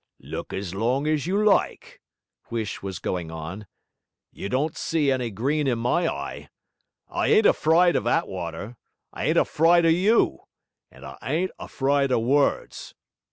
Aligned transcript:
'Look 0.19 0.51
as 0.51 0.73
long 0.73 1.05
as 1.05 1.27
you 1.27 1.43
like,' 1.45 2.01
Huish 2.49 2.81
was 2.81 2.97
going 2.97 3.29
on. 3.29 3.67
'You 4.31 4.49
don't 4.49 4.75
see 4.75 5.11
any 5.11 5.29
green 5.29 5.67
in 5.67 5.77
my 5.77 6.07
eye! 6.11 6.49
I 7.07 7.27
ain't 7.27 7.45
afryde 7.45 7.95
of 7.95 8.05
Attwater, 8.07 8.77
I 9.13 9.25
ain't 9.25 9.37
afryde 9.37 9.85
of 9.85 9.91
you, 9.91 10.39
and 10.89 11.05
I 11.05 11.17
ain't 11.21 11.51
afryde 11.59 12.09
of 12.11 12.23
words. 12.23 12.95